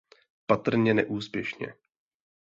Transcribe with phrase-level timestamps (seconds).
[0.45, 1.73] Patrně neúspěšně.